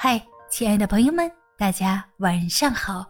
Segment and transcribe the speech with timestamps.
[0.00, 1.28] 嗨，亲爱的朋友们，
[1.58, 3.04] 大家晚上好，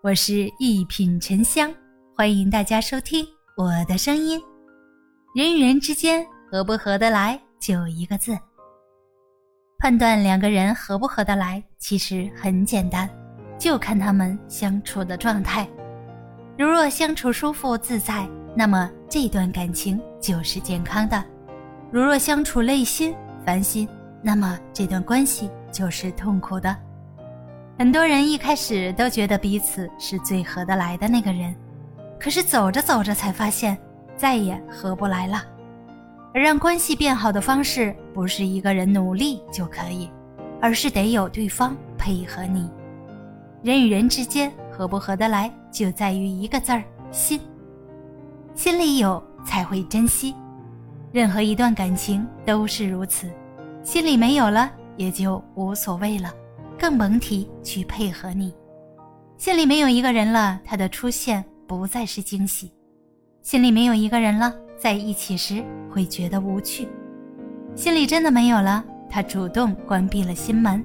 [0.00, 1.74] 我是一品沉香，
[2.16, 3.26] 欢迎大家收听
[3.56, 4.40] 我的声音。
[5.34, 8.38] 人与人之间合不合得来，就一个字。
[9.76, 13.10] 判断两个人合不合得来，其实很简单，
[13.58, 15.68] 就看他们相处的状态。
[16.56, 18.24] 如若相处舒服自在，
[18.54, 21.20] 那么这段感情就是健康的；
[21.90, 23.12] 如若相处累心
[23.44, 23.88] 烦心，
[24.22, 25.50] 那么这段关系。
[25.72, 26.76] 就是痛苦的。
[27.78, 31.54] 很多人一开始都觉得彼此是最合得来的那个人，
[32.18, 33.78] 可是走着走着才发现
[34.16, 35.44] 再也合不来了。
[36.34, 40.10] 而让关系变好的方式，不是一个人努力就可以，
[40.60, 42.68] 而是得有对方配合你。
[43.62, 47.40] 人与人之间合不合得来，就在于一个字儿——心。
[48.56, 50.34] 心里有才会珍惜，
[51.12, 53.30] 任何一段感情都是如此。
[53.82, 54.70] 心里没有了。
[54.96, 56.30] 也就无所谓了，
[56.78, 58.52] 更甭提去配合你。
[59.38, 62.68] 心里没有一个人了，他的出现不再是惊喜；
[63.40, 66.86] 心里没有一个人了，在一起时会觉得无趣。
[67.74, 70.84] 心里真的没有了，他主动关闭了心门，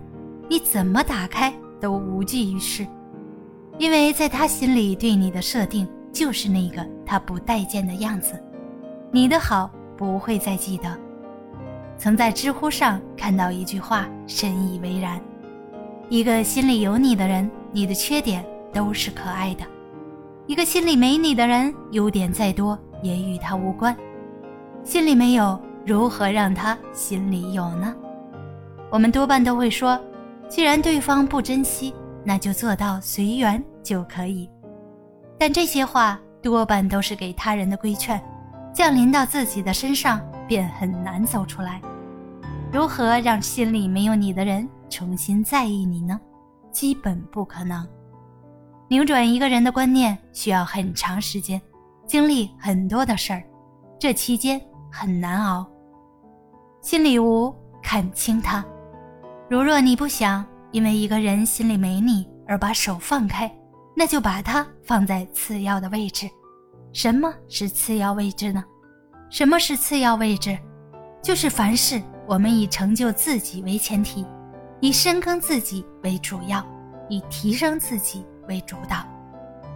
[0.49, 2.87] 你怎么打开都无济于事，
[3.77, 8.41] 因为在他心里对你的设定就是那个他不待见的样子，
[9.11, 11.04] 你的好不会再记得。
[11.97, 15.19] 曾在知乎上看到一句话，深以为然：
[16.09, 19.63] 一个心里有你的人，你的缺点都是可爱的；
[20.45, 23.95] 一个心里没你的人，优点再多也与他无关。
[24.83, 27.95] 心里没有，如何让他心里有呢？
[28.91, 29.99] 我们多半都会说，
[30.47, 34.49] 既然对方不珍惜，那就做到随缘就可以。
[35.37, 38.21] 但这些话多半都是给他人的规劝，
[38.73, 40.21] 降临到自己的身上。
[40.47, 41.81] 便很难走出来。
[42.71, 46.19] 如何让心里没有你的人重新在意你呢？
[46.71, 47.87] 基本不可能。
[48.87, 51.61] 扭转一个人的观念需要很长时间，
[52.05, 53.43] 经历很多的事儿，
[53.97, 54.61] 这期间
[54.91, 55.65] 很难熬。
[56.81, 58.63] 心里无，看清他。
[59.49, 63.51] 如若你不想因为一个人心里没你而把手放开，
[63.95, 66.29] 那就把它放在次要的位置。
[66.91, 68.63] 什么是次要位置呢？
[69.35, 70.57] 什么是次要位置？
[71.21, 74.25] 就是凡事我们以成就自己为前提，
[74.79, 76.65] 以深耕自己为主要，
[77.09, 79.05] 以提升自己为主导。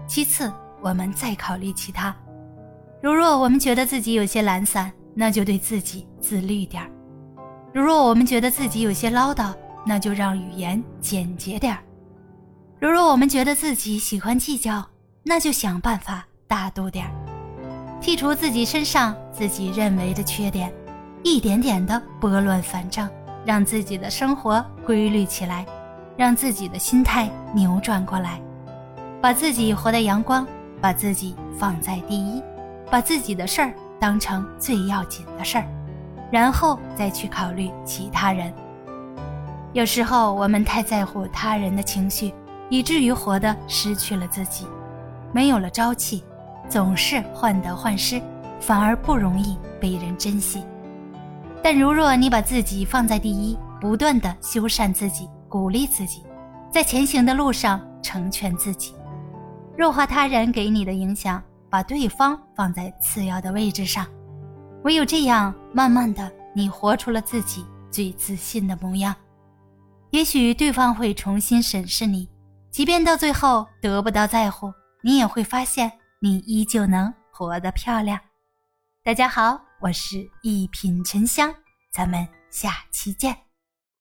[0.08, 0.50] 其次，
[0.82, 2.16] 我们再考虑其他。
[3.04, 6.90] 如若我们觉得自己有些懒散，那就对自己自律点儿；
[7.74, 9.54] 如若我们觉得自己有些唠叨，
[9.86, 11.80] 那就让语言简洁点儿；
[12.80, 14.88] 如若我们觉得自己喜欢计较，
[15.22, 17.12] 那就想办法大度点儿。
[18.02, 20.72] 剔除自己身上自己认为的缺点，
[21.22, 23.08] 一点点的拨乱反正，
[23.46, 25.66] 让自己的生活规律起来，
[26.16, 28.42] 让自己的心态扭转过来，
[29.22, 30.48] 把自己活得阳光，
[30.80, 32.42] 把自己放在第一，
[32.90, 35.66] 把自己的事儿当成最要紧的事儿，
[36.32, 38.54] 然后再去考虑其他人。
[39.74, 42.34] 有时候我们太在乎他人的情绪，
[42.70, 44.66] 以至于活得失去了自己，
[45.34, 46.24] 没有了朝气。
[46.70, 48.22] 总是患得患失，
[48.60, 50.64] 反而不容易被人珍惜。
[51.64, 56.24] 但如若你把自己放在第一，不断的修缮自己，鼓励自己，
[56.72, 58.94] 在前行的路上成全自己，
[59.76, 64.06] 弱化他人给你的影响，把对方放在次要的位置上，
[64.84, 69.16] 唯有这样，慢慢的，你活出了自己最自信的模样。
[70.12, 72.30] 也许对方会重新审视你，
[72.72, 75.92] 即便到最后得不到在乎，你也会发现。
[76.22, 78.20] 你依旧能活得漂亮。
[79.06, 81.56] 大家好，我是一品沉香，
[81.94, 83.49] 咱们下期见。